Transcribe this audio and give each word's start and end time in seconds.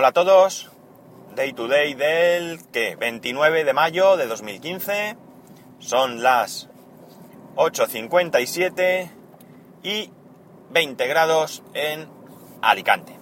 Hola 0.00 0.10
a 0.10 0.12
todos, 0.12 0.70
Day 1.34 1.52
to 1.54 1.66
Day 1.66 1.94
del 1.94 2.60
¿qué? 2.72 2.94
29 2.94 3.64
de 3.64 3.72
mayo 3.72 4.16
de 4.16 4.28
2015, 4.28 5.16
son 5.80 6.22
las 6.22 6.68
8.57 7.56 9.10
y 9.82 10.12
20 10.70 11.06
grados 11.08 11.64
en 11.74 12.08
Alicante. 12.62 13.18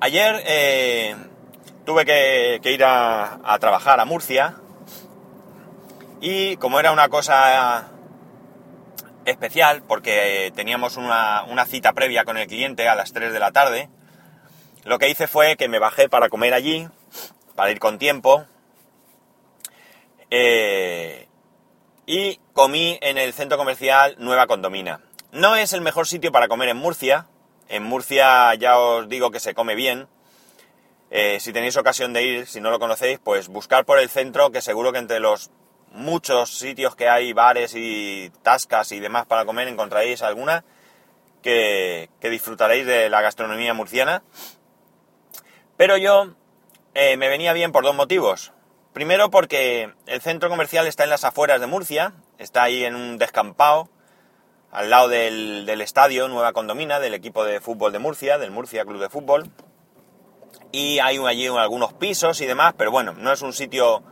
Ayer 0.00 0.42
eh, 0.44 1.16
tuve 1.86 2.04
que, 2.04 2.60
ir 2.62 2.84
a, 2.84 3.40
a, 3.44 3.58
trabajar 3.60 3.98
a 3.98 4.04
Murcia 4.04 4.56
y 6.20 6.58
como 6.58 6.78
era 6.78 6.92
una 6.92 7.08
cosa 7.08 7.88
especial, 9.24 9.84
porque 9.88 10.52
teníamos 10.54 10.98
una, 10.98 11.44
una 11.44 11.64
cita 11.64 11.94
previa 11.94 12.26
con 12.26 12.36
el 12.36 12.46
cliente 12.46 12.90
a 12.90 12.94
las 12.94 13.14
3 13.14 13.32
de 13.32 13.38
la 13.38 13.52
tarde, 13.52 13.88
lo 14.84 14.98
que 14.98 15.08
hice 15.08 15.28
fue 15.28 15.56
que 15.56 15.68
me 15.68 15.78
bajé 15.78 16.08
para 16.08 16.28
comer 16.28 16.54
allí, 16.54 16.88
para 17.54 17.70
ir 17.70 17.78
con 17.78 17.98
tiempo, 17.98 18.46
eh, 20.30 21.28
y 22.06 22.40
comí 22.52 22.98
en 23.02 23.18
el 23.18 23.32
centro 23.32 23.58
comercial 23.58 24.16
Nueva 24.18 24.46
Condomina. 24.46 25.00
No 25.30 25.56
es 25.56 25.72
el 25.72 25.82
mejor 25.82 26.06
sitio 26.06 26.32
para 26.32 26.48
comer 26.48 26.70
en 26.70 26.78
Murcia. 26.78 27.26
En 27.68 27.82
Murcia 27.82 28.54
ya 28.54 28.78
os 28.78 29.08
digo 29.08 29.30
que 29.30 29.40
se 29.40 29.54
come 29.54 29.74
bien. 29.74 30.08
Eh, 31.10 31.38
si 31.40 31.52
tenéis 31.52 31.76
ocasión 31.76 32.12
de 32.14 32.22
ir, 32.22 32.46
si 32.46 32.60
no 32.60 32.70
lo 32.70 32.78
conocéis, 32.78 33.18
pues 33.22 33.48
buscar 33.48 33.84
por 33.84 33.98
el 33.98 34.08
centro, 34.08 34.50
que 34.50 34.62
seguro 34.62 34.92
que 34.92 34.98
entre 34.98 35.20
los 35.20 35.50
muchos 35.90 36.58
sitios 36.58 36.96
que 36.96 37.10
hay, 37.10 37.34
bares 37.34 37.74
y 37.76 38.32
tascas 38.42 38.92
y 38.92 39.00
demás 39.00 39.26
para 39.26 39.44
comer, 39.44 39.68
encontraréis 39.68 40.22
alguna 40.22 40.64
que 41.42 42.08
disfrutaréis 42.22 42.86
de 42.86 43.10
la 43.10 43.20
gastronomía 43.20 43.74
murciana. 43.74 44.22
Pero 45.76 45.96
yo 45.96 46.34
eh, 46.94 47.16
me 47.16 47.28
venía 47.28 47.52
bien 47.52 47.72
por 47.72 47.84
dos 47.84 47.94
motivos. 47.94 48.52
Primero 48.92 49.30
porque 49.30 49.90
el 50.06 50.20
centro 50.20 50.50
comercial 50.50 50.86
está 50.86 51.04
en 51.04 51.10
las 51.10 51.24
afueras 51.24 51.60
de 51.60 51.66
Murcia, 51.66 52.12
está 52.38 52.64
ahí 52.64 52.84
en 52.84 52.94
un 52.94 53.16
descampado, 53.16 53.88
al 54.70 54.90
lado 54.90 55.08
del, 55.08 55.68
estadio 55.80 56.28
Nueva 56.28 56.52
Condomina, 56.52 57.00
del 57.00 57.14
equipo 57.14 57.44
de 57.44 57.60
fútbol 57.60 57.92
de 57.92 57.98
Murcia, 57.98 58.38
del 58.38 58.50
Murcia 58.50 58.84
Club 58.84 59.00
de 59.00 59.08
Fútbol. 59.08 59.50
Y 60.72 60.98
hay 60.98 61.18
allí 61.26 61.46
algunos 61.46 61.92
pisos 61.94 62.40
y 62.40 62.46
demás, 62.46 62.74
pero 62.76 62.90
bueno, 62.90 63.12
no 63.12 63.32
es 63.32 63.40
un 63.42 63.52
sitio 63.52 64.02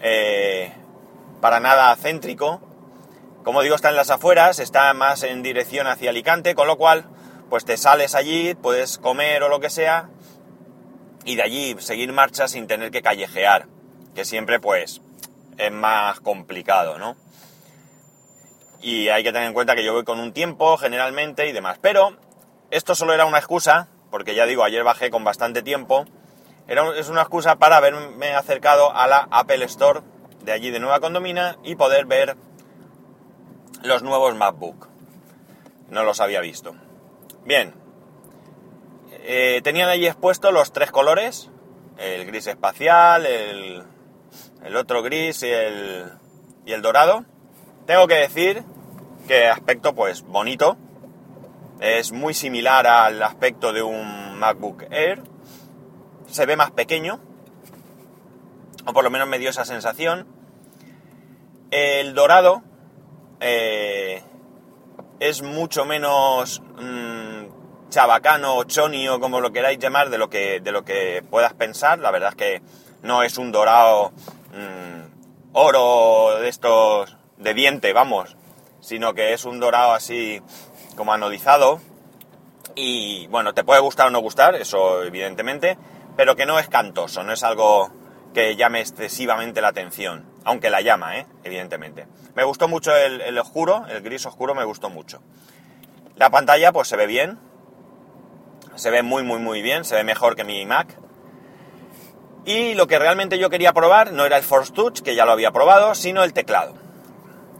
eh, 0.00 0.72
para 1.40 1.60
nada 1.60 1.94
céntrico. 1.96 2.60
Como 3.44 3.62
digo, 3.62 3.76
está 3.76 3.90
en 3.90 3.96
las 3.96 4.10
afueras, 4.10 4.58
está 4.58 4.92
más 4.92 5.22
en 5.22 5.42
dirección 5.42 5.86
hacia 5.86 6.10
Alicante, 6.10 6.56
con 6.56 6.66
lo 6.66 6.76
cual, 6.76 7.06
pues 7.48 7.64
te 7.64 7.76
sales 7.76 8.16
allí, 8.16 8.54
puedes 8.54 8.98
comer 8.98 9.44
o 9.44 9.48
lo 9.48 9.60
que 9.60 9.70
sea, 9.70 10.10
y 11.26 11.34
de 11.34 11.42
allí 11.42 11.76
seguir 11.80 12.12
marcha 12.12 12.48
sin 12.48 12.68
tener 12.68 12.90
que 12.90 13.02
callejear, 13.02 13.66
que 14.14 14.24
siempre 14.24 14.60
pues 14.60 15.02
es 15.58 15.72
más 15.72 16.20
complicado, 16.20 16.98
¿no? 16.98 17.16
Y 18.80 19.08
hay 19.08 19.24
que 19.24 19.32
tener 19.32 19.48
en 19.48 19.52
cuenta 19.52 19.74
que 19.74 19.84
yo 19.84 19.92
voy 19.92 20.04
con 20.04 20.20
un 20.20 20.32
tiempo 20.32 20.76
generalmente 20.78 21.48
y 21.48 21.52
demás. 21.52 21.78
Pero 21.82 22.16
esto 22.70 22.94
solo 22.94 23.12
era 23.12 23.26
una 23.26 23.38
excusa, 23.38 23.88
porque 24.10 24.36
ya 24.36 24.46
digo, 24.46 24.62
ayer 24.62 24.84
bajé 24.84 25.10
con 25.10 25.24
bastante 25.24 25.62
tiempo. 25.62 26.04
Era, 26.68 26.96
es 26.96 27.08
una 27.08 27.22
excusa 27.22 27.56
para 27.56 27.78
haberme 27.78 28.34
acercado 28.34 28.94
a 28.94 29.08
la 29.08 29.26
Apple 29.32 29.64
Store 29.64 30.02
de 30.44 30.52
allí 30.52 30.70
de 30.70 30.78
Nueva 30.78 31.00
Condomina 31.00 31.56
y 31.64 31.74
poder 31.74 32.06
ver 32.06 32.36
los 33.82 34.04
nuevos 34.04 34.36
MacBook. 34.36 34.88
No 35.90 36.04
los 36.04 36.20
había 36.20 36.40
visto. 36.40 36.76
Bien, 37.44 37.74
eh, 39.28 39.60
tenían 39.64 39.88
allí 39.88 40.06
expuestos 40.06 40.52
los 40.52 40.72
tres 40.72 40.92
colores, 40.92 41.50
el 41.98 42.26
gris 42.26 42.46
espacial, 42.46 43.26
el, 43.26 43.82
otro 44.76 45.02
gris 45.02 45.42
y 45.42 45.48
el, 45.48 46.12
y 46.64 46.72
el 46.72 46.80
dorado. 46.80 47.24
Tengo 47.86 48.06
que 48.06 48.14
decir 48.14 48.62
que 49.26 49.48
aspecto 49.48 49.96
pues 49.96 50.22
bonito, 50.22 50.76
es 51.80 52.12
muy 52.12 52.34
similar 52.34 52.86
al 52.86 53.20
aspecto 53.20 53.72
de 53.72 53.82
un 53.82 54.38
MacBook 54.38 54.84
Air, 54.90 55.22
se 56.28 56.46
ve 56.46 56.54
más 56.54 56.70
pequeño, 56.70 57.18
o 58.86 58.92
por 58.92 59.02
lo 59.02 59.10
menos 59.10 59.26
me 59.26 59.40
dio 59.40 59.50
esa 59.50 59.64
sensación. 59.64 60.28
El 61.72 62.14
dorado 62.14 62.62
eh, 63.40 64.22
es 65.18 65.42
mucho 65.42 65.84
menos 65.84 66.62
mm, 66.78 67.35
chabacano 67.90 68.56
o 68.56 68.64
choni 68.64 69.08
o 69.08 69.20
como 69.20 69.40
lo 69.40 69.52
queráis 69.52 69.78
llamar 69.78 70.10
de 70.10 70.18
lo 70.18 70.28
que, 70.28 70.60
de 70.60 70.72
lo 70.72 70.84
que 70.84 71.22
puedas 71.28 71.54
pensar. 71.54 71.98
La 71.98 72.10
verdad 72.10 72.30
es 72.30 72.36
que 72.36 72.62
no 73.02 73.22
es 73.22 73.38
un 73.38 73.52
dorado 73.52 74.12
mm, 74.52 75.52
oro 75.52 76.38
de 76.40 76.48
estos 76.48 77.16
de 77.38 77.54
diente, 77.54 77.92
vamos, 77.92 78.36
sino 78.80 79.14
que 79.14 79.32
es 79.32 79.44
un 79.44 79.60
dorado 79.60 79.92
así 79.92 80.42
como 80.96 81.12
anodizado. 81.12 81.80
Y 82.74 83.26
bueno, 83.28 83.54
te 83.54 83.64
puede 83.64 83.80
gustar 83.80 84.08
o 84.08 84.10
no 84.10 84.20
gustar, 84.20 84.54
eso 84.54 85.02
evidentemente, 85.02 85.78
pero 86.16 86.36
que 86.36 86.44
no 86.44 86.58
es 86.58 86.68
cantoso, 86.68 87.22
no 87.22 87.32
es 87.32 87.42
algo 87.42 87.90
que 88.34 88.54
llame 88.54 88.80
excesivamente 88.80 89.62
la 89.62 89.68
atención, 89.68 90.26
aunque 90.44 90.68
la 90.68 90.82
llama, 90.82 91.16
¿eh? 91.18 91.26
evidentemente. 91.42 92.06
Me 92.34 92.44
gustó 92.44 92.68
mucho 92.68 92.94
el, 92.94 93.22
el 93.22 93.38
oscuro, 93.38 93.86
el 93.88 94.02
gris 94.02 94.26
oscuro 94.26 94.54
me 94.54 94.64
gustó 94.64 94.90
mucho. 94.90 95.22
La 96.16 96.28
pantalla 96.28 96.70
pues 96.70 96.88
se 96.88 96.96
ve 96.96 97.06
bien, 97.06 97.38
se 98.76 98.90
ve 98.90 99.02
muy, 99.02 99.22
muy, 99.22 99.38
muy 99.38 99.62
bien, 99.62 99.84
se 99.84 99.96
ve 99.96 100.04
mejor 100.04 100.36
que 100.36 100.44
mi 100.44 100.64
Mac. 100.66 100.96
Y 102.44 102.74
lo 102.74 102.86
que 102.86 102.98
realmente 102.98 103.38
yo 103.38 103.50
quería 103.50 103.72
probar 103.72 104.12
no 104.12 104.24
era 104.24 104.36
el 104.36 104.44
Force 104.44 104.72
Touch, 104.72 105.00
que 105.00 105.16
ya 105.16 105.24
lo 105.24 105.32
había 105.32 105.50
probado, 105.50 105.94
sino 105.94 106.22
el 106.22 106.32
teclado. 106.32 106.74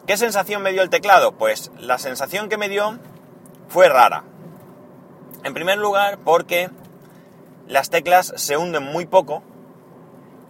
¿Qué 0.06 0.16
sensación 0.16 0.62
me 0.62 0.72
dio 0.72 0.82
el 0.82 0.90
teclado? 0.90 1.32
Pues 1.32 1.72
la 1.80 1.98
sensación 1.98 2.48
que 2.48 2.56
me 2.56 2.68
dio 2.68 2.98
fue 3.68 3.88
rara. 3.88 4.22
En 5.42 5.54
primer 5.54 5.78
lugar, 5.78 6.18
porque 6.24 6.70
las 7.66 7.90
teclas 7.90 8.32
se 8.36 8.56
hunden 8.56 8.84
muy 8.84 9.06
poco 9.06 9.42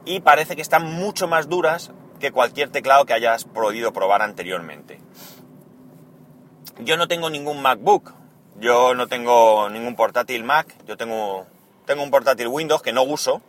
y 0.04 0.20
parece 0.20 0.56
que 0.56 0.62
están 0.62 0.84
mucho 0.84 1.26
más 1.28 1.48
duras 1.48 1.92
que 2.20 2.32
cualquier 2.32 2.70
teclado 2.70 3.06
que 3.06 3.14
hayas 3.14 3.44
podido 3.44 3.92
probar 3.92 4.20
anteriormente. 4.20 5.00
Yo 6.80 6.98
no 6.98 7.08
tengo 7.08 7.30
ningún 7.30 7.62
MacBook, 7.62 8.12
yo 8.58 8.94
no 8.94 9.06
tengo 9.06 9.68
ningún 9.68 9.96
portátil 9.96 10.44
Mac, 10.44 10.74
yo 10.86 10.96
tengo, 10.96 11.46
tengo 11.84 12.02
un 12.02 12.10
portátil 12.10 12.48
Windows 12.48 12.82
que 12.82 12.92
no 12.92 13.02
uso. 13.02 13.42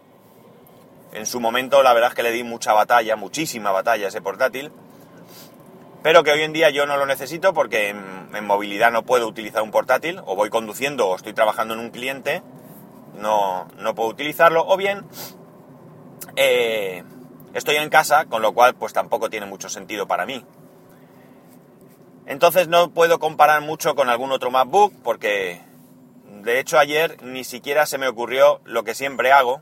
En 1.13 1.25
su 1.25 1.39
momento 1.39 1.81
la 1.83 1.93
verdad 1.93 2.09
es 2.09 2.15
que 2.15 2.23
le 2.23 2.31
di 2.31 2.43
mucha 2.43 2.73
batalla, 2.73 3.15
muchísima 3.15 3.71
batalla 3.71 4.05
a 4.05 4.09
ese 4.09 4.21
portátil. 4.21 4.71
Pero 6.03 6.23
que 6.23 6.31
hoy 6.31 6.41
en 6.41 6.53
día 6.53 6.69
yo 6.69 6.85
no 6.85 6.97
lo 6.97 7.05
necesito 7.05 7.53
porque 7.53 7.89
en, 7.89 8.45
movilidad 8.45 8.91
no 8.91 9.03
puedo 9.03 9.27
utilizar 9.27 9.61
un 9.61 9.71
portátil. 9.71 10.21
O 10.25 10.35
voy 10.35 10.49
conduciendo 10.49 11.07
o 11.07 11.15
estoy 11.15 11.33
trabajando 11.33 11.73
en 11.73 11.79
un 11.79 11.89
cliente. 11.89 12.43
No, 13.15 13.67
no 13.77 13.95
puedo 13.95 14.09
utilizarlo. 14.09 14.65
O 14.67 14.77
bien 14.77 15.05
eh, 16.35 17.03
estoy 17.53 17.77
en 17.77 17.89
casa, 17.89 18.25
con 18.25 18.41
lo 18.41 18.53
cual 18.53 18.75
pues 18.75 18.93
tampoco 18.93 19.29
tiene 19.29 19.47
mucho 19.47 19.69
sentido 19.69 20.07
para 20.07 20.25
mí. 20.25 20.45
Entonces 22.27 22.67
no 22.67 22.91
puedo 22.91 23.19
comparar 23.19 23.61
mucho 23.61 23.95
con 23.95 24.09
algún 24.09 24.33
otro 24.33 24.51
MacBook 24.51 24.93
porque 25.01 25.61
de 26.41 26.59
hecho 26.59 26.77
ayer 26.77 27.21
ni 27.23 27.45
siquiera 27.45 27.85
se 27.85 27.97
me 27.97 28.07
ocurrió 28.09 28.59
lo 28.65 28.83
que 28.83 28.95
siempre 28.95 29.31
hago, 29.31 29.61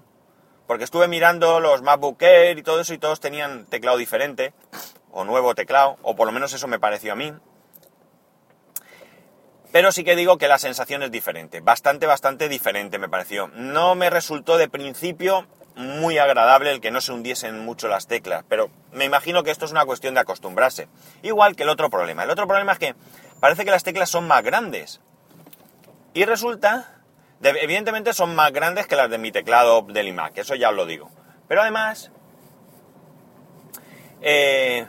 porque 0.66 0.84
estuve 0.84 1.08
mirando 1.08 1.60
los 1.60 1.84
MacBook 1.84 2.22
Air 2.24 2.58
y 2.58 2.64
todo 2.64 2.82
eso 2.82 2.96
y 2.96 2.98
todos 2.98 3.20
tenían 3.20 3.66
teclado 3.68 3.98
diferente, 3.98 4.54
o 5.12 5.24
nuevo 5.24 5.54
teclado, 5.54 5.98
o 6.02 6.16
por 6.16 6.26
lo 6.26 6.34
menos 6.34 6.54
eso 6.54 6.68
me 6.68 6.80
pareció 6.80 7.14
a 7.14 7.16
mí. 7.16 7.34
Pero 9.72 9.92
sí 9.92 10.04
que 10.04 10.16
digo 10.16 10.40
que 10.40 10.48
la 10.48 10.58
sensación 10.58 11.04
es 11.04 11.12
diferente, 11.12 11.62
bastante, 11.62 12.08
bastante 12.08 12.50
diferente 12.50 12.98
me 12.98 13.10
pareció. 13.10 13.48
No 13.50 13.94
me 13.94 14.10
resultó 14.10 14.58
de 14.58 14.70
principio 14.70 15.46
muy 15.76 16.18
agradable 16.18 16.72
el 16.72 16.82
que 16.82 16.92
no 16.92 17.02
se 17.02 17.12
hundiesen 17.12 17.60
mucho 17.66 17.88
las 17.88 18.08
teclas, 18.08 18.44
pero 18.48 18.70
me 18.94 19.06
imagino 19.06 19.44
que 19.44 19.52
esto 19.52 19.66
es 19.66 19.72
una 19.72 19.86
cuestión 19.86 20.14
de 20.14 20.22
acostumbrarse. 20.22 20.88
Igual 21.22 21.56
que 21.56 21.64
el 21.64 21.70
otro 21.70 21.90
problema. 21.90 22.24
El 22.24 22.30
otro 22.30 22.48
problema 22.48 22.74
es 22.74 22.80
que 22.80 22.96
parece 23.40 23.66
que 23.66 23.72
las 23.72 23.84
teclas 23.84 24.10
son 24.10 24.28
más 24.28 24.44
grandes. 24.44 25.02
Y 26.14 26.24
resulta, 26.24 27.02
evidentemente 27.42 28.14
son 28.14 28.36
más 28.36 28.54
grandes 28.54 28.88
que 28.88 28.96
las 28.96 29.10
de 29.10 29.18
mi 29.18 29.32
teclado 29.32 29.82
del 29.82 30.08
iMac, 30.08 30.38
eso 30.38 30.56
ya 30.56 30.70
os 30.70 30.76
lo 30.76 30.86
digo. 30.86 31.12
Pero 31.48 31.62
además, 31.62 32.12
eh, 34.22 34.88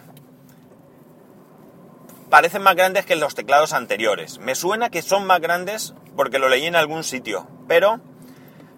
parecen 2.30 2.62
más 2.62 2.76
grandes 2.76 3.04
que 3.06 3.16
los 3.16 3.34
teclados 3.34 3.72
anteriores. 3.72 4.38
Me 4.38 4.54
suena 4.54 4.90
que 4.90 5.02
son 5.02 5.26
más 5.26 5.40
grandes 5.40 5.94
porque 6.16 6.38
lo 6.38 6.48
leí 6.48 6.66
en 6.66 6.76
algún 6.76 7.02
sitio, 7.02 7.48
pero 7.66 8.00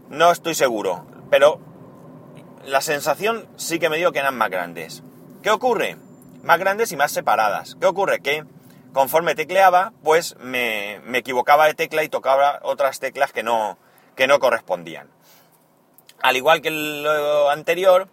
no 0.09 0.31
estoy 0.31 0.55
seguro. 0.55 1.07
Pero 1.31 1.61
la 2.65 2.81
sensación 2.81 3.47
sí 3.57 3.79
que 3.79 3.89
me 3.89 3.97
dio 3.97 4.13
que 4.13 4.19
eran 4.19 4.37
más 4.37 4.51
grandes. 4.51 5.03
¿Qué 5.43 5.51
ocurre? 5.51 5.97
Más 6.43 6.59
grandes 6.59 6.93
y 6.93 6.97
más 6.97 7.13
separadas. 7.13 7.77
¿Qué 7.81 7.87
ocurre? 7.87 8.21
Que 8.21 8.45
conforme 8.93 9.35
tecleaba, 9.35 9.93
pues 10.03 10.37
me, 10.39 10.97
equivocaba 11.17 11.67
de 11.67 11.75
tecla 11.75 12.03
y 12.03 12.09
tocaba 12.09 12.61
otras 12.63 13.01
teclas 13.01 13.33
que 13.33 13.43
no, 13.43 13.79
que 14.17 14.27
no 14.27 14.39
correspondían. 14.39 15.09
Al 16.21 16.37
igual 16.37 16.63
que 16.63 16.71
lo 16.71 17.51
anterior, 17.51 18.09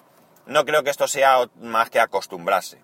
no 0.45 0.65
creo 0.65 0.83
que 0.83 0.91
esto 0.91 1.07
sea 1.07 1.49
más 1.59 1.89
que 1.89 1.99
acostumbrarse. 1.99 2.79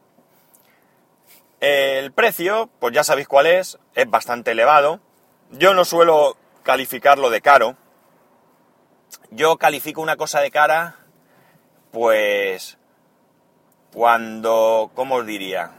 El 1.59 2.11
precio, 2.11 2.69
pues 2.79 2.93
ya 2.93 3.03
sabéis 3.03 3.27
cuál 3.27 3.45
es, 3.45 3.77
es 3.93 4.09
bastante 4.09 4.51
elevado. 4.51 4.99
Yo 5.51 5.75
no 5.75 5.85
suelo 5.85 6.35
calificarlo 6.63 7.29
de 7.29 7.41
caro. 7.41 7.75
Yo 9.29 9.57
califico 9.57 10.01
una 10.01 10.15
cosa 10.15 10.39
de 10.39 10.49
cara, 10.49 10.95
pues 11.91 12.77
cuando, 13.93 14.91
¿cómo 14.95 15.15
os 15.15 15.25
diría? 15.25 15.71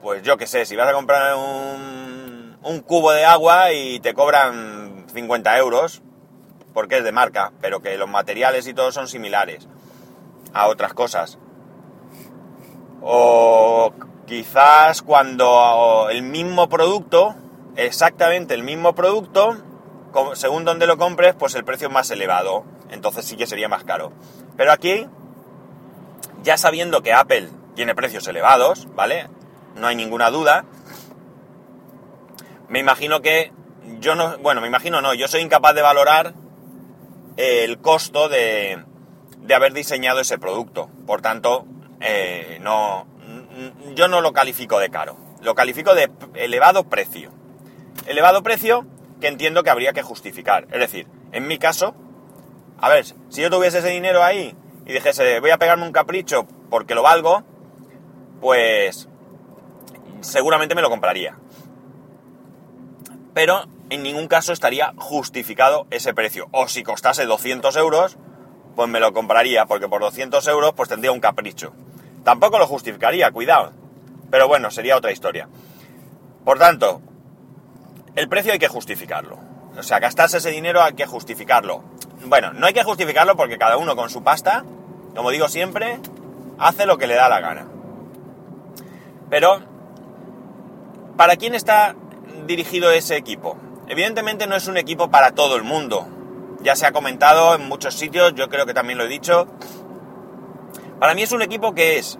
Pues 0.00 0.22
yo 0.22 0.36
qué 0.36 0.46
sé, 0.46 0.64
si 0.64 0.76
vas 0.76 0.88
a 0.88 0.92
comprar 0.92 1.34
un, 1.36 2.56
un 2.62 2.80
cubo 2.80 3.12
de 3.12 3.24
agua 3.24 3.72
y 3.72 4.00
te 4.00 4.14
cobran 4.14 5.06
50 5.12 5.58
euros, 5.58 6.02
porque 6.72 6.98
es 6.98 7.04
de 7.04 7.12
marca, 7.12 7.52
pero 7.60 7.80
que 7.80 7.96
los 7.96 8.08
materiales 8.08 8.66
y 8.66 8.74
todo 8.74 8.92
son 8.92 9.08
similares 9.08 9.68
a 10.52 10.68
otras 10.68 10.94
cosas. 10.94 11.38
O 13.00 13.92
quizás 14.26 15.02
cuando 15.02 16.08
el 16.10 16.22
mismo 16.22 16.68
producto, 16.68 17.34
exactamente 17.76 18.54
el 18.54 18.62
mismo 18.62 18.94
producto, 18.94 19.56
según 20.34 20.64
donde 20.64 20.86
lo 20.86 20.98
compres, 20.98 21.34
pues 21.34 21.54
el 21.54 21.64
precio 21.64 21.88
es 21.88 21.94
más 21.94 22.10
elevado. 22.10 22.64
Entonces 22.90 23.24
sí 23.24 23.36
que 23.36 23.46
sería 23.46 23.68
más 23.68 23.84
caro. 23.84 24.12
Pero 24.56 24.70
aquí, 24.72 25.08
ya 26.42 26.56
sabiendo 26.56 27.02
que 27.02 27.12
Apple 27.12 27.48
tiene 27.74 27.94
precios 27.94 28.26
elevados, 28.26 28.88
¿vale? 28.94 29.28
No 29.76 29.86
hay 29.86 29.96
ninguna 29.96 30.30
duda. 30.30 30.64
Me 32.68 32.78
imagino 32.78 33.22
que 33.22 33.52
yo 34.00 34.14
no, 34.14 34.38
bueno, 34.38 34.60
me 34.60 34.66
imagino 34.66 35.00
no, 35.00 35.14
yo 35.14 35.28
soy 35.28 35.42
incapaz 35.42 35.74
de 35.74 35.82
valorar 35.82 36.34
el 37.36 37.78
costo 37.78 38.28
de, 38.28 38.84
de 39.38 39.54
haber 39.54 39.72
diseñado 39.72 40.20
ese 40.20 40.38
producto. 40.38 40.90
Por 41.06 41.22
tanto, 41.22 41.66
eh, 42.00 42.58
no, 42.60 43.06
yo 43.94 44.08
no 44.08 44.20
lo 44.20 44.32
califico 44.32 44.78
de 44.78 44.90
caro, 44.90 45.16
lo 45.40 45.54
califico 45.54 45.94
de 45.94 46.10
elevado 46.34 46.84
precio. 46.84 47.30
Elevado 48.06 48.42
precio 48.42 48.86
que 49.20 49.28
entiendo 49.28 49.62
que 49.62 49.70
habría 49.70 49.92
que 49.92 50.02
justificar. 50.02 50.66
Es 50.72 50.80
decir, 50.80 51.06
en 51.30 51.46
mi 51.46 51.58
caso, 51.58 51.94
a 52.78 52.88
ver, 52.88 53.04
si 53.04 53.40
yo 53.40 53.50
tuviese 53.50 53.78
ese 53.78 53.90
dinero 53.90 54.24
ahí 54.24 54.56
y 54.86 54.92
dijese 54.92 55.40
voy 55.40 55.50
a 55.50 55.58
pegarme 55.58 55.86
un 55.86 55.92
capricho 55.92 56.46
porque 56.70 56.94
lo 56.94 57.02
valgo, 57.02 57.42
pues 58.40 59.08
seguramente 60.20 60.74
me 60.74 60.82
lo 60.82 60.90
compraría. 60.90 61.36
Pero 63.34 63.64
en 63.90 64.02
ningún 64.02 64.28
caso 64.28 64.52
estaría 64.52 64.92
justificado 64.96 65.86
ese 65.90 66.14
precio. 66.14 66.48
O 66.52 66.68
si 66.68 66.82
costase 66.82 67.26
200 67.26 67.76
euros, 67.76 68.16
pues 68.74 68.88
me 68.88 69.00
lo 69.00 69.12
compraría, 69.12 69.66
porque 69.66 69.88
por 69.88 70.00
200 70.00 70.46
euros 70.48 70.72
pues 70.74 70.88
tendría 70.88 71.12
un 71.12 71.20
capricho. 71.20 71.72
Tampoco 72.24 72.58
lo 72.58 72.66
justificaría, 72.66 73.30
cuidado. 73.30 73.72
Pero 74.30 74.48
bueno, 74.48 74.70
sería 74.70 74.96
otra 74.96 75.12
historia. 75.12 75.48
Por 76.44 76.58
tanto, 76.58 77.02
el 78.16 78.28
precio 78.28 78.52
hay 78.52 78.58
que 78.58 78.68
justificarlo. 78.68 79.38
O 79.76 79.82
sea, 79.82 79.98
gastarse 79.98 80.38
ese 80.38 80.50
dinero 80.50 80.82
hay 80.82 80.94
que 80.94 81.06
justificarlo. 81.06 81.82
Bueno, 82.24 82.52
no 82.52 82.66
hay 82.66 82.72
que 82.72 82.84
justificarlo 82.84 83.36
porque 83.36 83.58
cada 83.58 83.76
uno 83.76 83.96
con 83.96 84.08
su 84.08 84.22
pasta, 84.22 84.64
como 85.14 85.30
digo 85.30 85.48
siempre, 85.48 85.98
hace 86.58 86.86
lo 86.86 86.98
que 86.98 87.06
le 87.06 87.14
da 87.14 87.28
la 87.28 87.40
gana. 87.40 87.66
Pero, 89.28 89.60
¿para 91.16 91.36
quién 91.36 91.54
está 91.54 91.96
dirigido 92.46 92.90
ese 92.90 93.16
equipo? 93.16 93.56
Evidentemente 93.88 94.46
no 94.46 94.56
es 94.56 94.68
un 94.68 94.76
equipo 94.76 95.10
para 95.10 95.32
todo 95.32 95.56
el 95.56 95.64
mundo. 95.64 96.06
Ya 96.60 96.76
se 96.76 96.86
ha 96.86 96.92
comentado 96.92 97.54
en 97.54 97.68
muchos 97.68 97.94
sitios, 97.94 98.34
yo 98.34 98.48
creo 98.48 98.66
que 98.66 98.74
también 98.74 98.98
lo 98.98 99.04
he 99.04 99.08
dicho. 99.08 99.46
Para 101.00 101.14
mí 101.14 101.22
es 101.22 101.32
un 101.32 101.42
equipo 101.42 101.74
que 101.74 101.98
es 101.98 102.18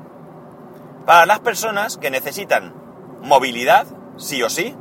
para 1.06 1.26
las 1.26 1.40
personas 1.40 1.96
que 1.96 2.10
necesitan 2.10 2.75
movilidad, 3.22 3.87
sí 4.16 4.43
o 4.43 4.50
sí, 4.50 4.75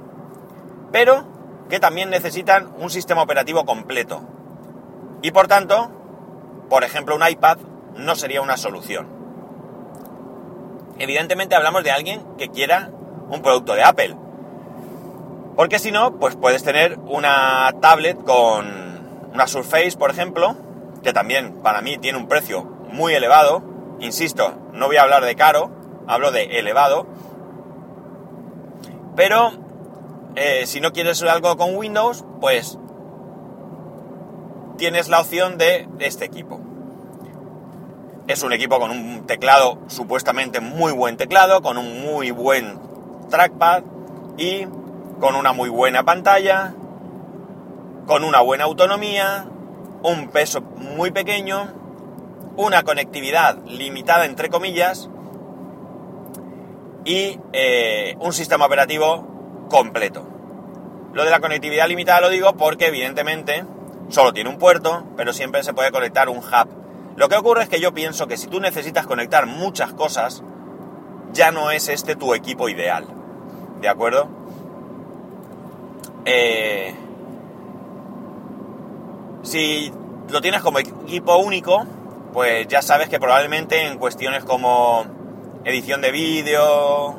pero 0.92 1.26
que 1.70 1.80
también 1.80 2.10
necesitan 2.10 2.74
un 2.80 2.90
sistema 2.90 3.22
operativo 3.22 3.66
completo. 3.66 4.22
Y 5.22 5.32
por 5.32 5.48
tanto, 5.48 5.92
por 6.70 6.84
ejemplo, 6.84 7.16
un 7.16 7.28
iPad 7.28 7.58
no 7.96 8.16
sería 8.16 8.42
una 8.42 8.58
solución. 8.58 9.08
Evidentemente 10.98 11.56
hablamos 11.56 11.84
de 11.84 11.92
alguien 11.92 12.24
que 12.38 12.50
quiera 12.50 12.92
un 13.30 13.42
producto 13.42 13.74
de 13.74 13.84
Apple. 13.84 14.16
Porque 15.56 15.80
si 15.80 15.92
no, 15.92 16.18
pues 16.20 16.36
puedes 16.36 16.64
tener 16.64 16.98
una 17.00 17.74
tablet 17.82 18.24
con 18.24 19.30
una 19.34 19.48
Surface, 19.48 19.98
por 19.98 20.12
ejemplo, 20.12 20.56
que 21.04 21.14
también 21.14 21.62
para 21.62 21.82
mí 21.82 21.98
tiene 21.98 22.18
un 22.18 22.28
precio 22.28 22.64
muy 22.92 23.14
elevado. 23.14 23.64
Insisto, 24.00 24.54
no 24.74 24.88
voy 24.88 24.98
a 24.98 25.04
hablar 25.04 25.26
de 25.26 25.36
caro, 25.36 25.72
hablo 26.08 26.32
de 26.32 26.60
elevado. 26.60 27.08
Pero 29.16 29.52
eh, 30.36 30.66
si 30.66 30.80
no 30.80 30.94
quieres 30.94 31.22
algo 31.24 31.58
con 31.58 31.76
Windows, 31.76 32.24
pues 32.40 32.78
tienes 34.82 35.10
la 35.10 35.20
opción 35.20 35.60
de 35.60 35.88
este 36.00 36.26
equipo. 36.26 36.60
Es 38.28 38.42
un 38.42 38.52
equipo 38.52 38.80
con 38.80 38.90
un 38.90 39.28
teclado 39.28 39.78
supuestamente 39.86 40.60
muy 40.60 40.92
buen 40.92 41.18
teclado, 41.18 41.62
con 41.62 41.78
un 41.78 42.02
muy 42.02 42.32
buen 42.32 42.80
trackpad 43.30 43.84
y 44.40 44.66
con 45.20 45.36
una 45.36 45.54
muy 45.54 45.70
buena 45.70 46.04
pantalla, 46.04 46.74
con 48.08 48.24
una 48.24 48.42
buena 48.42 48.64
autonomía, 48.64 49.46
un 50.02 50.30
peso 50.30 50.62
muy 50.62 51.12
pequeño, 51.12 51.72
una 52.58 52.82
conectividad 52.82 53.64
limitada 53.68 54.26
entre 54.26 54.50
comillas 54.50 55.12
y 57.06 57.40
eh, 57.54 58.16
un 58.20 58.34
sistema 58.34 58.66
operativo 58.66 59.68
completo. 59.70 60.28
Lo 61.14 61.24
de 61.24 61.30
la 61.30 61.40
conectividad 61.40 61.88
limitada 61.88 62.20
lo 62.20 62.30
digo 62.30 62.58
porque 62.58 62.88
evidentemente 62.88 63.64
solo 64.12 64.34
tiene 64.34 64.50
un 64.50 64.58
puerto, 64.58 65.04
pero 65.18 65.34
siempre 65.34 65.64
se 65.64 65.74
puede 65.74 65.92
conectar 65.92 66.30
un 66.30 66.38
hub. 66.38 66.70
Lo 67.16 67.30
que 67.30 67.36
ocurre 67.36 67.64
es 67.64 67.70
que 67.70 67.80
yo 67.80 67.94
pienso 67.94 68.28
que 68.28 68.38
si 68.38 68.48
tú 68.48 68.60
necesitas 68.60 69.08
conectar 69.08 69.46
muchas 69.48 69.94
cosas, 69.94 70.44
ya 71.34 71.52
no 71.52 71.72
es 71.72 71.88
este 71.88 72.16
tu 72.16 72.34
equipo 72.34 72.70
ideal. 72.70 73.06
¿De 73.82 73.90
acuerdo? 73.90 74.28
Eh, 76.26 76.94
si 79.44 79.92
lo 80.30 80.42
tienes 80.42 80.62
como 80.62 80.80
equipo 80.80 81.38
único, 81.38 81.86
pues 82.34 82.68
ya 82.68 82.82
sabes 82.82 83.10
que 83.10 83.20
probablemente 83.20 83.88
en 83.88 83.98
cuestiones 83.98 84.44
como 84.44 85.06
edición 85.66 86.02
de 86.02 86.12
vídeo, 86.12 87.16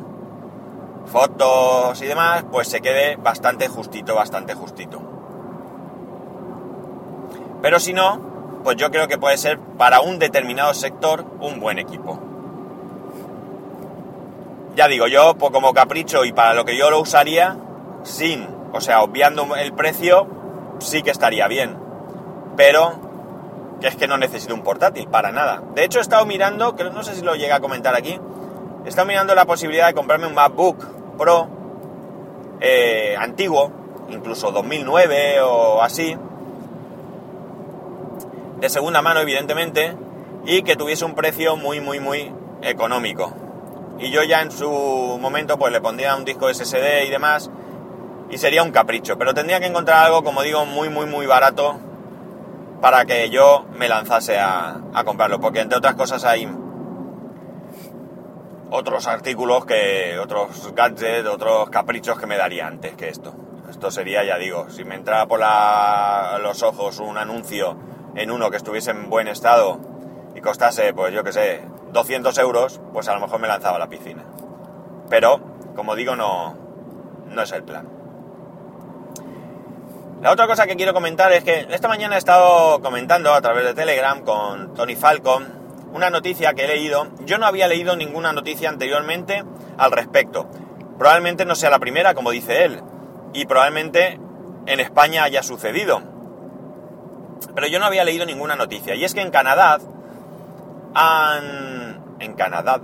fotos 1.07 2.01
y 2.01 2.07
demás, 2.07 2.45
pues 2.51 2.69
se 2.69 2.81
quede 2.81 3.17
bastante 3.17 3.69
justito, 3.69 4.15
bastante 4.15 4.55
justito. 4.55 5.12
Pero 7.63 7.79
si 7.79 7.93
no, 7.93 8.61
pues 8.65 8.77
yo 8.77 8.91
creo 8.91 9.09
que 9.09 9.19
puede 9.19 9.39
ser 9.39 9.59
para 9.59 10.01
un 10.01 10.19
determinado 10.19 10.75
sector 10.75 11.25
un 11.41 11.61
buen 11.61 11.79
equipo. 11.79 12.21
Ya 14.75 14.89
digo, 14.89 15.07
yo 15.07 15.35
pues 15.35 15.53
como 15.53 15.73
capricho 15.73 16.25
y 16.25 16.33
para 16.33 16.55
lo 16.55 16.65
que 16.65 16.77
yo 16.77 16.91
lo 16.91 17.01
usaría, 17.01 17.57
sin, 18.03 18.49
o 18.73 18.81
sea, 18.81 19.03
obviando 19.03 19.55
el 19.57 19.73
precio, 19.73 20.27
sí 20.81 21.03
que 21.03 21.11
estaría 21.11 21.47
bien. 21.47 21.77
Pero 22.57 23.01
que 23.81 23.89
es 23.89 23.97
que 23.97 24.07
no 24.07 24.17
necesito 24.17 24.55
un 24.55 24.63
portátil, 24.63 25.09
para 25.09 25.33
nada. 25.33 25.63
De 25.75 25.85
hecho, 25.85 25.99
he 25.99 26.03
estado 26.03 26.25
mirando, 26.25 26.77
que 26.77 26.85
no 26.85 27.03
sé 27.03 27.15
si 27.15 27.23
lo 27.23 27.35
llega 27.35 27.57
a 27.57 27.61
comentar 27.61 27.95
aquí, 27.95 28.19
he 28.85 28.89
estado 28.89 29.07
mirando 29.07 29.35
la 29.35 29.45
posibilidad 29.45 29.89
de 29.89 29.95
comprarme 29.95 30.27
un 30.27 30.35
MacBook 30.35 30.85
Pro 31.19 31.49
eh, 32.61 33.17
antiguo, 33.19 33.73
incluso 34.09 34.53
2009 34.53 35.41
o 35.43 35.83
así, 35.83 36.17
de 38.63 38.69
segunda 38.69 39.03
mano 39.03 39.19
evidentemente, 39.19 39.97
y 40.47 40.63
que 40.63 40.77
tuviese 40.77 41.05
un 41.05 41.17
precio 41.17 41.57
muy, 41.57 41.81
muy, 41.81 41.99
muy 41.99 42.33
económico. 42.63 43.35
Y 43.99 44.13
yo 44.13 44.23
ya 44.23 44.41
en 44.41 44.53
su 44.53 44.71
momento 45.21 45.59
pues 45.59 45.73
le 45.73 45.81
pondría 45.81 46.15
un 46.15 46.25
disco 46.25 46.49
SSD 46.49 47.05
y 47.05 47.11
demás, 47.11 47.51
y 48.31 48.39
sería 48.39 48.63
un 48.63 48.71
capricho, 48.71 49.19
pero 49.19 49.35
tendría 49.35 49.59
que 49.59 49.67
encontrar 49.67 50.07
algo, 50.07 50.23
como 50.23 50.43
digo, 50.43 50.65
muy, 50.65 50.91
muy, 50.91 51.07
muy 51.07 51.27
barato 51.27 51.81
para 52.81 53.05
que 53.05 53.31
yo 53.31 53.67
me 53.75 53.89
lanzase 53.89 54.39
a, 54.39 54.81
a 54.95 55.03
comprarlo, 55.03 55.41
porque 55.41 55.59
entre 55.59 55.79
otras 55.79 55.97
cosas 55.97 56.25
hay 56.25 56.49
otros 58.71 59.09
artículos 59.09 59.67
que 59.67 60.21
otros 60.21 60.73
gadgets, 60.73 61.27
otros 61.27 61.69
caprichos 61.69 62.17
que 62.17 62.29
me 62.29 62.37
daría 62.37 62.69
antes 62.69 62.95
que 62.95 63.09
esto. 63.09 63.35
Esto 63.69 63.91
sería, 63.91 64.23
ya 64.23 64.39
digo, 64.39 64.71
si 64.71 64.85
me 64.85 64.95
entraba 64.95 65.27
por 65.27 65.41
los 66.43 66.63
ojos 66.63 67.01
un 67.01 67.19
anuncio 67.19 67.91
en 68.15 68.31
uno 68.31 68.51
que 68.51 68.57
estuviese 68.57 68.91
en 68.91 69.09
buen 69.09 69.29
estado 69.29 69.81
y 70.35 70.41
costase, 70.41 70.93
pues 70.95 71.13
yo 71.13 71.25
que 71.25 71.33
sé, 71.33 71.63
200 71.93 72.37
euros, 72.39 72.81
pues 72.93 73.09
a 73.09 73.15
lo 73.15 73.21
mejor 73.21 73.41
me 73.41 73.49
lanzaba 73.49 73.77
a 73.77 73.79
la 73.79 73.89
piscina. 73.89 74.25
Pero, 75.09 75.41
como 75.75 75.95
digo, 75.95 76.17
no, 76.17 76.57
no 77.27 77.43
es 77.43 77.53
el 77.53 77.63
plan. 77.65 77.89
La 80.23 80.31
otra 80.31 80.47
cosa 80.47 80.67
que 80.67 80.77
quiero 80.77 80.95
comentar 80.95 81.33
es 81.33 81.43
que 81.43 81.67
esta 81.71 81.89
mañana 81.89 82.15
he 82.15 82.19
estado 82.19 82.81
comentando 82.81 83.35
a 83.35 83.41
través 83.41 83.65
de 83.65 83.75
Telegram 83.75 84.23
con 84.23 84.73
Tony 84.73 84.95
Falcon 84.95 85.63
una 85.93 86.11
noticia 86.11 86.55
que 86.55 86.65
he 86.65 86.69
leído. 86.69 87.09
Yo 87.27 87.39
no 87.39 87.47
había 87.47 87.67
leído 87.67 87.97
ninguna 87.97 88.33
noticia 88.33 88.69
anteriormente 88.69 89.43
al 89.77 89.91
respecto. 89.91 90.49
Probablemente 90.97 91.45
no 91.45 91.57
sea 91.57 91.71
la 91.71 91.81
primera, 91.81 92.15
como 92.15 92.31
dice 92.31 92.65
él, 92.65 92.81
y 93.33 93.47
probablemente 93.47 94.21
en 94.67 94.81
España 94.81 95.25
haya 95.25 95.43
sucedido. 95.43 96.12
Pero 97.55 97.67
yo 97.67 97.79
no 97.79 97.87
había 97.87 98.05
leído 98.05 98.27
ninguna 98.27 98.57
noticia. 98.57 98.95
Y 98.95 99.05
es 99.05 99.15
que 99.15 99.23
en 99.23 99.31
Canadá 99.31 99.79
han... 100.95 102.01
En 102.21 102.35
Canadá, 102.35 102.81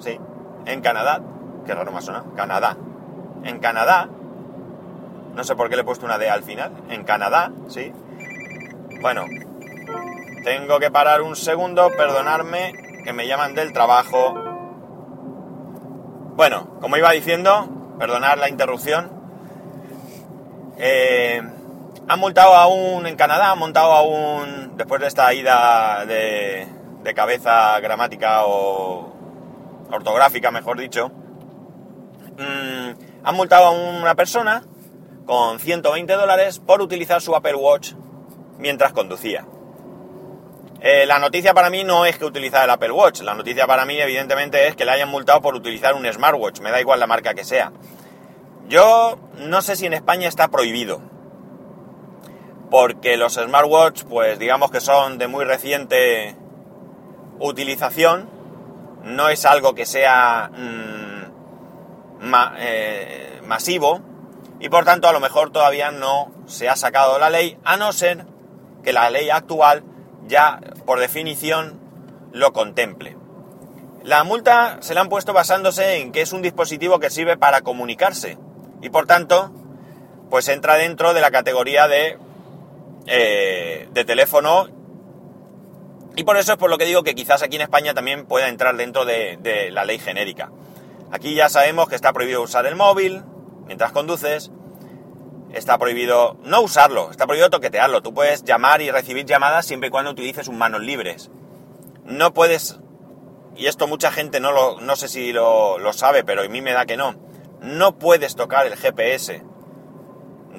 sí, 0.00 0.18
en 0.66 0.80
Canadá, 0.80 1.20
qué 1.64 1.72
raro 1.74 1.92
me 1.92 2.02
suena, 2.02 2.24
Canadá. 2.34 2.76
En 3.44 3.60
Canadá 3.60 4.08
no 5.34 5.44
sé 5.44 5.56
por 5.56 5.68
qué 5.68 5.76
le 5.76 5.82
he 5.82 5.84
puesto 5.84 6.04
una 6.04 6.18
D 6.18 6.28
al 6.28 6.42
final. 6.42 6.72
En 6.90 7.04
Canadá, 7.04 7.52
sí. 7.68 7.92
Bueno, 9.00 9.24
tengo 10.44 10.78
que 10.78 10.90
parar 10.90 11.22
un 11.22 11.36
segundo, 11.36 11.90
perdonarme, 11.96 12.74
que 13.04 13.12
me 13.12 13.26
llaman 13.26 13.54
del 13.54 13.72
trabajo. 13.72 14.34
Bueno, 16.36 16.78
como 16.80 16.96
iba 16.96 17.10
diciendo, 17.12 17.68
perdonar 17.98 18.38
la 18.38 18.48
interrupción. 18.48 19.10
Eh, 20.76 21.42
han 22.08 22.18
multado 22.18 22.54
a 22.54 22.66
un, 22.66 23.06
en 23.06 23.16
Canadá, 23.16 23.52
han 23.52 23.58
montado 23.58 23.92
a 23.92 24.02
un, 24.02 24.76
después 24.76 25.00
de 25.00 25.06
esta 25.06 25.32
ida 25.32 26.04
de, 26.06 26.68
cabeza 27.14 27.78
gramática 27.80 28.44
o 28.46 29.12
ortográfica, 29.90 30.50
mejor 30.50 30.78
dicho, 30.78 31.08
mm, 32.38 33.24
han 33.24 33.34
multado 33.34 33.66
a 33.66 33.70
una 33.70 34.14
persona 34.14 34.64
con 35.26 35.58
120 35.58 36.12
dólares 36.14 36.58
por 36.58 36.80
utilizar 36.80 37.20
su 37.20 37.34
Apple 37.34 37.54
Watch 37.54 37.92
mientras 38.58 38.92
conducía. 38.92 39.46
Eh, 40.80 41.06
la 41.06 41.18
noticia 41.18 41.54
para 41.54 41.70
mí 41.70 41.84
no 41.84 42.06
es 42.06 42.18
que 42.18 42.24
utilizara 42.24 42.64
el 42.64 42.70
Apple 42.70 42.90
Watch, 42.90 43.20
la 43.20 43.34
noticia 43.34 43.66
para 43.66 43.84
mí 43.84 44.00
evidentemente 44.00 44.66
es 44.66 44.74
que 44.74 44.84
le 44.84 44.90
hayan 44.90 45.08
multado 45.08 45.40
por 45.40 45.54
utilizar 45.54 45.94
un 45.94 46.10
smartwatch, 46.12 46.60
me 46.60 46.72
da 46.72 46.80
igual 46.80 46.98
la 46.98 47.06
marca 47.06 47.34
que 47.34 47.44
sea. 47.44 47.72
Yo 48.66 49.18
no 49.38 49.62
sé 49.62 49.76
si 49.76 49.86
en 49.86 49.92
España 49.92 50.28
está 50.28 50.48
prohibido, 50.48 51.00
porque 52.72 53.18
los 53.18 53.34
smartwatch 53.34 54.04
pues 54.04 54.38
digamos 54.38 54.70
que 54.70 54.80
son 54.80 55.18
de 55.18 55.28
muy 55.28 55.44
reciente 55.44 56.34
utilización, 57.38 58.30
no 59.04 59.28
es 59.28 59.44
algo 59.44 59.74
que 59.74 59.84
sea 59.84 60.50
mm, 60.56 62.32
eh, 62.56 63.40
masivo, 63.44 64.00
y 64.58 64.70
por 64.70 64.86
tanto 64.86 65.06
a 65.06 65.12
lo 65.12 65.20
mejor 65.20 65.52
todavía 65.52 65.90
no 65.90 66.32
se 66.46 66.70
ha 66.70 66.76
sacado 66.76 67.18
la 67.18 67.28
ley, 67.28 67.58
a 67.62 67.76
no 67.76 67.92
ser 67.92 68.24
que 68.82 68.94
la 68.94 69.10
ley 69.10 69.28
actual 69.28 69.84
ya 70.26 70.58
por 70.86 70.98
definición 70.98 71.78
lo 72.32 72.54
contemple. 72.54 73.18
La 74.02 74.24
multa 74.24 74.78
se 74.80 74.94
la 74.94 75.02
han 75.02 75.10
puesto 75.10 75.34
basándose 75.34 75.96
en 75.96 76.10
que 76.10 76.22
es 76.22 76.32
un 76.32 76.40
dispositivo 76.40 77.00
que 77.00 77.10
sirve 77.10 77.36
para 77.36 77.60
comunicarse. 77.60 78.38
Y 78.80 78.88
por 78.88 79.04
tanto 79.06 79.52
pues 80.30 80.48
entra 80.48 80.76
dentro 80.76 81.12
de 81.12 81.20
la 81.20 81.30
categoría 81.30 81.86
de, 81.86 82.18
eh, 83.06 83.88
de 83.92 84.04
teléfono 84.04 84.68
y 86.14 86.24
por 86.24 86.36
eso 86.36 86.52
es 86.52 86.58
por 86.58 86.68
lo 86.68 86.78
que 86.78 86.84
digo 86.84 87.02
que 87.02 87.14
quizás 87.14 87.42
aquí 87.42 87.56
en 87.56 87.62
España 87.62 87.94
también 87.94 88.26
pueda 88.26 88.48
entrar 88.48 88.76
dentro 88.76 89.04
de, 89.04 89.70
la 89.72 89.84
ley 89.84 89.98
genérica. 89.98 90.50
Aquí 91.10 91.34
ya 91.34 91.48
sabemos 91.48 91.88
que 91.88 91.94
está 91.94 92.12
prohibido 92.12 92.42
usar 92.42 92.66
el 92.66 92.76
móvil, 92.76 93.22
mientras 93.66 93.92
conduces, 93.92 94.50
está 95.52 95.78
prohibido 95.78 96.36
no 96.44 96.60
usarlo, 96.60 97.10
está 97.10 97.26
prohibido 97.26 97.50
toquetearlo. 97.50 98.02
Tú 98.02 98.12
puedes 98.12 98.44
llamar 98.44 98.82
y 98.82 98.90
recibir 98.90 99.24
llamadas 99.24 99.66
siempre 99.66 99.88
y 99.88 99.90
cuando 99.90 100.10
utilices 100.10 100.48
un 100.48 100.58
manos 100.58 100.82
libres. 100.82 101.30
No 102.04 102.34
puedes, 102.34 102.78
y 103.56 103.66
esto 103.66 103.86
mucha 103.86 104.10
gente 104.10 104.40
no, 104.40 104.52
lo, 104.52 104.80
no 104.80 104.96
sé 104.96 105.08
si 105.08 105.32
lo, 105.32 105.78
lo 105.78 105.92
sabe, 105.92 106.24
pero 106.24 106.42
a 106.42 106.48
mí 106.48 106.60
me 106.60 106.72
da 106.72 106.84
que 106.84 106.96
no, 106.98 107.14
no 107.60 107.98
puedes 107.98 108.36
tocar 108.36 108.66
el 108.66 108.76
GPS. 108.76 109.42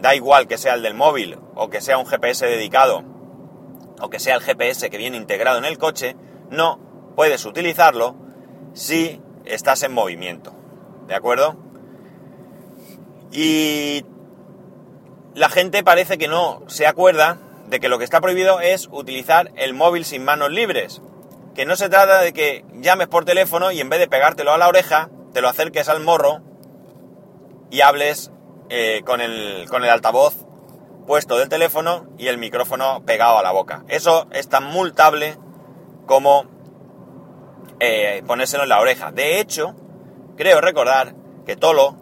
Da 0.04 0.16
igual 0.16 0.50
que 0.50 0.58
sea 0.58 0.74
el 0.74 0.84
del 0.84 0.96
móvil 0.96 1.40
o 1.56 1.70
que 1.70 1.80
sea 1.80 1.98
un 1.98 2.06
GPS 2.06 2.46
dedicado 2.46 3.06
o 4.02 4.10
que 4.10 4.20
sea 4.20 4.36
el 4.36 4.42
GPS 4.42 4.90
que 4.90 4.98
viene 4.98 5.16
integrado 5.16 5.58
en 5.58 5.64
el 5.64 5.78
coche, 5.78 6.18
no 6.50 6.78
puedes 7.16 7.46
utilizarlo 7.46 8.14
si 8.74 9.22
estás 9.46 9.82
en 9.82 9.94
movimiento. 9.94 10.54
¿De 11.08 11.16
acuerdo? 11.16 11.56
Y 13.32 14.04
la 15.36 15.48
gente 15.48 15.86
parece 15.86 16.18
que 16.18 16.28
no 16.28 16.64
se 16.68 16.86
acuerda 16.86 17.38
de 17.68 17.80
que 17.80 17.88
lo 17.88 17.98
que 17.98 18.04
está 18.04 18.20
prohibido 18.20 18.60
es 18.60 18.90
utilizar 18.92 19.54
el 19.56 19.74
móvil 19.74 20.04
sin 20.04 20.26
manos 20.26 20.52
libres. 20.52 21.02
Que 21.56 21.66
no 21.66 21.78
se 21.78 21.88
trata 21.88 22.20
de 22.20 22.34
que 22.34 22.66
llames 22.74 23.08
por 23.08 23.24
teléfono 23.24 23.72
y 23.72 23.80
en 23.80 23.88
vez 23.88 24.02
de 24.02 24.10
pegártelo 24.10 24.52
a 24.52 24.58
la 24.58 24.68
oreja, 24.68 25.10
te 25.32 25.40
lo 25.40 25.48
acerques 25.48 25.88
al 25.88 26.02
morro 26.02 26.42
y 27.72 27.80
hables 27.80 28.33
eh, 28.76 29.04
con, 29.06 29.22
el, 29.22 29.68
con 29.70 29.84
el 29.84 29.90
altavoz 29.92 30.34
puesto 31.06 31.38
del 31.38 31.48
teléfono 31.48 32.08
y 32.18 32.28
el 32.28 32.40
micrófono 32.40 33.04
pegado 33.06 33.38
a 33.38 33.44
la 33.44 33.52
boca. 33.52 33.84
Eso 33.88 34.26
es 34.32 34.50
tan 34.50 34.64
multable 34.64 35.38
como 36.08 36.46
eh, 37.80 38.24
ponérselo 38.26 38.64
en 38.64 38.70
la 38.70 38.80
oreja. 38.80 39.12
De 39.12 39.40
hecho, 39.40 39.76
creo 40.38 40.60
recordar 40.60 41.14
que 41.46 41.56
Tolo 41.56 41.98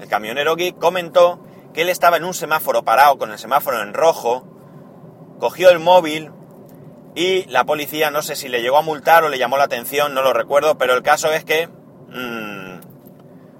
el 0.00 0.08
camionero 0.08 0.56
geek 0.56 0.78
comentó 0.78 1.40
que 1.74 1.82
él 1.82 1.90
estaba 1.90 2.16
en 2.16 2.24
un 2.24 2.32
semáforo 2.32 2.84
parado 2.84 3.18
con 3.18 3.30
el 3.30 3.38
semáforo 3.38 3.82
en 3.82 3.92
rojo, 3.92 4.46
cogió 5.38 5.68
el 5.68 5.78
móvil 5.78 6.30
y 7.14 7.44
la 7.50 7.64
policía 7.64 8.10
no 8.10 8.22
sé 8.22 8.34
si 8.34 8.48
le 8.48 8.62
llegó 8.62 8.78
a 8.78 8.82
multar 8.82 9.24
o 9.24 9.28
le 9.28 9.36
llamó 9.36 9.58
la 9.58 9.64
atención, 9.64 10.14
no 10.14 10.22
lo 10.22 10.32
recuerdo, 10.32 10.78
pero 10.78 10.94
el 10.94 11.02
caso 11.02 11.30
es 11.30 11.44
que 11.44 11.66
mmm, 11.66 12.80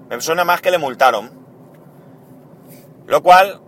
me 0.09 0.19
suena 0.19 0.45
más 0.45 0.61
que 0.61 0.71
le 0.71 0.79
multaron. 0.79 1.34
Lo 3.07 3.21
cual 3.21 3.61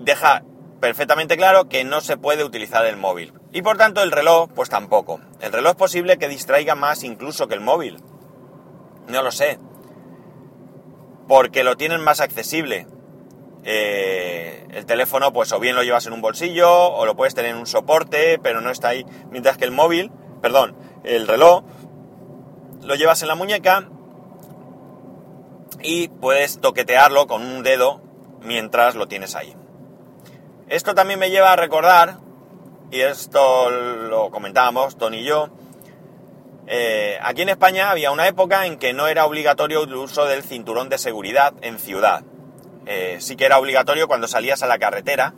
deja 0.00 0.44
perfectamente 0.80 1.36
claro 1.36 1.68
que 1.68 1.84
no 1.84 2.00
se 2.00 2.16
puede 2.16 2.44
utilizar 2.44 2.84
el 2.86 2.96
móvil. 2.96 3.32
Y 3.52 3.62
por 3.62 3.76
tanto 3.76 4.02
el 4.02 4.10
reloj, 4.10 4.50
pues 4.54 4.68
tampoco. 4.68 5.20
El 5.40 5.52
reloj 5.52 5.70
es 5.70 5.76
posible 5.76 6.18
que 6.18 6.28
distraiga 6.28 6.74
más 6.74 7.04
incluso 7.04 7.48
que 7.48 7.54
el 7.54 7.60
móvil. 7.60 7.98
No 9.08 9.22
lo 9.22 9.30
sé 9.30 9.58
porque 11.28 11.64
lo 11.64 11.76
tienen 11.76 12.00
más 12.00 12.20
accesible. 12.20 12.86
Eh, 13.64 14.66
el 14.70 14.86
teléfono, 14.86 15.32
pues 15.32 15.52
o 15.52 15.60
bien 15.60 15.76
lo 15.76 15.82
llevas 15.82 16.06
en 16.06 16.12
un 16.12 16.20
bolsillo, 16.20 16.70
o 16.70 17.06
lo 17.06 17.16
puedes 17.16 17.34
tener 17.34 17.52
en 17.52 17.58
un 17.58 17.66
soporte, 17.66 18.38
pero 18.38 18.60
no 18.60 18.70
está 18.70 18.88
ahí. 18.88 19.06
Mientras 19.30 19.56
que 19.56 19.64
el 19.64 19.70
móvil, 19.70 20.10
perdón, 20.42 20.76
el 21.04 21.26
reloj, 21.26 21.64
lo 22.82 22.94
llevas 22.94 23.22
en 23.22 23.28
la 23.28 23.34
muñeca 23.34 23.88
y 25.82 26.08
puedes 26.08 26.60
toquetearlo 26.60 27.26
con 27.26 27.42
un 27.42 27.62
dedo 27.62 28.02
mientras 28.44 28.94
lo 28.94 29.08
tienes 29.08 29.34
ahí. 29.34 29.54
Esto 30.68 30.94
también 30.94 31.18
me 31.18 31.30
lleva 31.30 31.52
a 31.52 31.56
recordar, 31.56 32.18
y 32.90 33.00
esto 33.00 33.70
lo 33.70 34.30
comentábamos 34.30 34.96
Tony 34.96 35.18
y 35.18 35.24
yo, 35.24 35.50
eh, 36.66 37.18
aquí 37.22 37.42
en 37.42 37.50
España 37.50 37.90
había 37.90 38.10
una 38.10 38.26
época 38.26 38.66
en 38.66 38.78
que 38.78 38.94
no 38.94 39.06
era 39.06 39.26
obligatorio 39.26 39.82
el 39.82 39.94
uso 39.94 40.24
del 40.24 40.42
cinturón 40.42 40.88
de 40.88 40.98
seguridad 40.98 41.52
en 41.60 41.78
ciudad. 41.78 42.24
Eh, 42.86 43.18
sí 43.20 43.36
que 43.36 43.44
era 43.44 43.58
obligatorio 43.58 44.08
cuando 44.08 44.28
salías 44.28 44.62
a 44.62 44.66
la 44.66 44.78
carretera, 44.78 45.34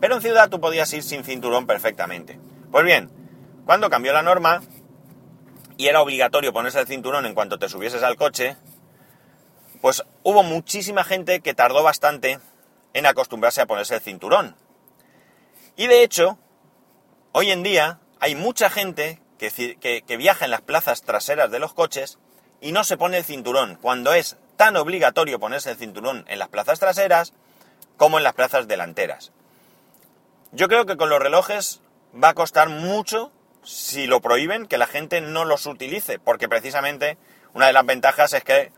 pero 0.00 0.14
en 0.14 0.22
ciudad 0.22 0.48
tú 0.48 0.60
podías 0.60 0.92
ir 0.94 1.02
sin 1.02 1.24
cinturón 1.24 1.66
perfectamente. 1.66 2.38
Pues 2.70 2.84
bien, 2.84 3.10
cuando 3.66 3.90
cambió 3.90 4.12
la 4.12 4.22
norma 4.22 4.62
y 5.76 5.88
era 5.88 6.00
obligatorio 6.00 6.52
ponerse 6.52 6.80
el 6.80 6.86
cinturón 6.86 7.26
en 7.26 7.34
cuanto 7.34 7.58
te 7.58 7.68
subieses 7.68 8.02
al 8.02 8.16
coche, 8.16 8.56
pues 9.80 10.02
hubo 10.22 10.42
muchísima 10.42 11.04
gente 11.04 11.40
que 11.40 11.54
tardó 11.54 11.82
bastante 11.82 12.40
en 12.92 13.06
acostumbrarse 13.06 13.60
a 13.60 13.66
ponerse 13.66 13.94
el 13.94 14.00
cinturón. 14.00 14.56
Y 15.76 15.86
de 15.86 16.02
hecho, 16.02 16.38
hoy 17.32 17.50
en 17.50 17.62
día 17.62 18.00
hay 18.20 18.34
mucha 18.34 18.70
gente 18.70 19.20
que, 19.38 20.16
viaja 20.16 20.44
en 20.46 20.50
las 20.50 20.62
plazas 20.62 21.02
traseras 21.02 21.50
de 21.50 21.58
los 21.58 21.74
coches 21.74 22.18
y 22.60 22.72
no 22.72 22.84
se 22.84 22.96
pone 22.96 23.18
el 23.18 23.24
cinturón, 23.24 23.76
cuando 23.80 24.14
es 24.14 24.36
tan 24.56 24.76
obligatorio 24.76 25.38
ponerse 25.38 25.70
el 25.70 25.76
cinturón 25.76 26.24
en 26.28 26.38
las 26.38 26.48
plazas 26.48 26.80
traseras 26.80 27.34
como 27.98 28.16
en 28.18 28.24
las 28.24 28.32
plazas 28.32 28.66
delanteras. 28.66 29.32
Yo 30.52 30.68
creo 30.68 30.86
que 30.86 30.96
con 30.96 31.10
los 31.10 31.20
relojes 31.20 31.82
va 32.14 32.30
a 32.30 32.34
costar 32.34 32.70
mucho 32.70 33.30
si 33.62 34.06
lo 34.06 34.20
prohíben 34.20 34.66
que 34.66 34.78
la 34.78 34.86
gente 34.86 35.20
no 35.20 35.44
los 35.44 35.66
utilice, 35.66 36.18
porque 36.18 36.48
precisamente 36.48 37.18
una 37.52 37.66
de 37.66 37.72
las 37.72 37.84
ventajas 37.84 38.32
es 38.32 38.44
que 38.44 38.72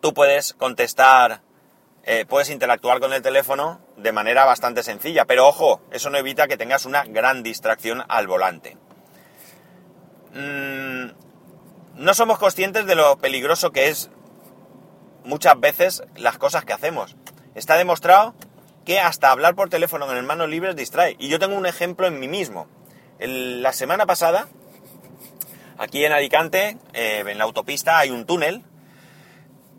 tú 0.00 0.14
puedes 0.14 0.54
contestar, 0.54 1.42
eh, 2.04 2.26
puedes 2.28 2.50
interactuar 2.50 3.00
con 3.00 3.12
el 3.12 3.22
teléfono 3.22 3.80
de 3.96 4.12
manera 4.12 4.44
bastante 4.44 4.82
sencilla, 4.82 5.24
pero 5.24 5.46
ojo, 5.46 5.80
eso 5.90 6.10
no 6.10 6.18
evita 6.18 6.48
que 6.48 6.56
tengas 6.56 6.84
una 6.84 7.04
gran 7.04 7.42
distracción 7.42 8.04
al 8.08 8.26
volante. 8.26 8.76
Mm, 10.34 11.12
no 11.94 12.14
somos 12.14 12.38
conscientes 12.38 12.86
de 12.86 12.94
lo 12.94 13.16
peligroso 13.18 13.70
que 13.70 13.88
es 13.88 14.10
muchas 15.24 15.58
veces 15.58 16.02
las 16.16 16.38
cosas 16.38 16.64
que 16.64 16.72
hacemos. 16.72 17.16
Está 17.54 17.76
demostrado 17.76 18.34
que 18.84 19.00
hasta 19.00 19.30
hablar 19.30 19.54
por 19.54 19.70
teléfono 19.70 20.10
en 20.14 20.26
manos 20.26 20.48
libres 20.48 20.76
distrae. 20.76 21.16
Y 21.18 21.28
yo 21.28 21.38
tengo 21.38 21.56
un 21.56 21.66
ejemplo 21.66 22.06
en 22.06 22.20
mí 22.20 22.28
mismo. 22.28 22.68
la 23.18 23.72
semana 23.72 24.04
pasada, 24.06 24.48
aquí 25.78 26.04
en 26.04 26.12
Alicante, 26.12 26.76
eh, 26.92 27.24
en 27.26 27.38
la 27.38 27.44
autopista, 27.44 27.98
hay 27.98 28.10
un 28.10 28.26
túnel 28.26 28.62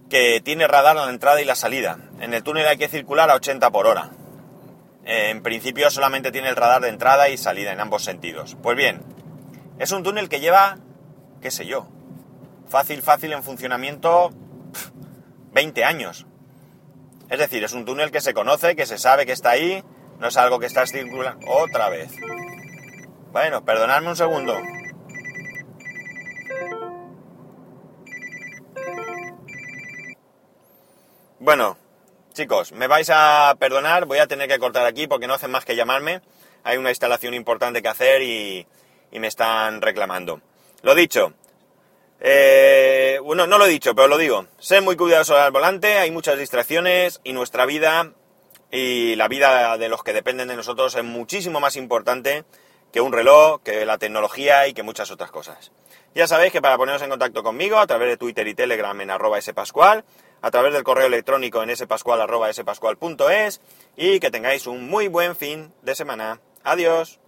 que 0.09 0.41
tiene 0.41 0.67
radar 0.67 0.95
la 0.95 1.09
entrada 1.09 1.41
y 1.41 1.45
la 1.45 1.55
salida. 1.55 1.97
En 2.19 2.33
el 2.33 2.43
túnel 2.43 2.67
hay 2.67 2.77
que 2.77 2.87
circular 2.87 3.29
a 3.29 3.35
80 3.35 3.69
por 3.71 3.87
hora. 3.87 4.11
Eh, 5.05 5.29
en 5.29 5.43
principio 5.43 5.89
solamente 5.89 6.31
tiene 6.31 6.49
el 6.49 6.55
radar 6.55 6.81
de 6.81 6.89
entrada 6.89 7.29
y 7.29 7.37
salida 7.37 7.71
en 7.71 7.79
ambos 7.79 8.03
sentidos. 8.03 8.57
Pues 8.61 8.75
bien, 8.75 9.01
es 9.79 9.91
un 9.91 10.03
túnel 10.03 10.29
que 10.29 10.39
lleva, 10.39 10.77
qué 11.41 11.51
sé 11.51 11.65
yo, 11.65 11.87
fácil, 12.67 13.01
fácil 13.01 13.33
en 13.33 13.43
funcionamiento 13.43 14.31
20 15.53 15.83
años. 15.83 16.25
Es 17.29 17.39
decir, 17.39 17.63
es 17.63 17.73
un 17.73 17.85
túnel 17.85 18.11
que 18.11 18.21
se 18.21 18.33
conoce, 18.33 18.75
que 18.75 18.85
se 18.85 18.97
sabe 18.97 19.25
que 19.25 19.31
está 19.31 19.51
ahí, 19.51 19.83
no 20.19 20.27
es 20.27 20.37
algo 20.37 20.59
que 20.59 20.67
está 20.67 20.85
circulando 20.85 21.45
otra 21.47 21.89
vez. 21.89 22.11
Bueno, 23.31 23.65
perdonadme 23.65 24.09
un 24.09 24.15
segundo. 24.15 24.57
Bueno, 31.45 31.77
chicos, 32.33 32.71
me 32.71 32.87
vais 32.87 33.07
a 33.13 33.55
perdonar, 33.59 34.05
voy 34.05 34.17
a 34.17 34.25
tener 34.25 34.49
que 34.49 34.57
cortar 34.57 34.83
aquí 34.87 35.05
porque 35.05 35.27
no 35.27 35.35
hacen 35.35 35.51
más 35.51 35.63
que 35.63 35.75
llamarme. 35.75 36.21
Hay 36.63 36.77
una 36.77 36.89
instalación 36.89 37.35
importante 37.35 37.83
que 37.83 37.87
hacer 37.87 38.23
y, 38.23 38.65
me 39.11 39.27
están 39.27 39.79
reclamando. 39.79 40.41
Lo 40.81 40.95
dicho, 40.95 41.33
eh, 42.19 43.19
bueno, 43.23 43.45
no 43.45 43.59
lo 43.59 43.67
he 43.67 43.69
dicho, 43.69 43.93
pero 43.93 44.07
lo 44.07 44.17
digo. 44.17 44.47
Sé 44.57 44.81
muy 44.81 44.95
cuidadoso 44.95 45.37
al 45.37 45.51
volante, 45.51 45.99
hay 45.99 46.09
muchas 46.09 46.39
distracciones 46.39 47.21
y 47.23 47.33
nuestra 47.33 47.67
vida 47.67 48.11
y 48.71 49.15
la 49.15 49.27
vida 49.27 49.77
de 49.77 49.87
los 49.87 50.01
que 50.01 50.13
dependen 50.13 50.47
de 50.47 50.55
nosotros 50.55 50.95
es 50.95 51.03
muchísimo 51.03 51.59
más 51.59 51.75
importante 51.75 52.43
que 52.91 53.01
un 53.01 53.13
reloj, 53.13 53.61
que 53.61 53.85
la 53.85 53.99
tecnología 53.99 54.67
y 54.67 54.73
que 54.73 54.81
muchas 54.81 55.11
otras 55.11 55.29
cosas. 55.29 55.71
Ya 56.15 56.25
sabéis 56.27 56.51
que 56.51 56.61
para 56.61 56.77
poneros 56.77 57.03
en 57.03 57.09
contacto 57.09 57.43
conmigo 57.43 57.77
a 57.77 57.85
través 57.85 58.09
de 58.09 58.17
Twitter 58.17 58.47
y 58.47 58.55
Telegram 58.55 58.99
en 58.99 59.11
arroba 59.11 59.39
spascual, 59.39 60.05
a 60.45 60.51
través 60.51 60.73
del 60.73 60.83
correo 60.83 61.07
electrónico 61.07 61.63
en 61.63 61.75
spascual.es 61.75 63.61
y 63.97 64.19
que 64.19 64.29
tengáis 64.29 64.67
un 64.67 64.87
muy 64.87 65.07
buen 65.07 65.35
fin 65.35 65.73
de 65.81 65.95
semana. 65.95 66.39
Adiós. 66.63 67.19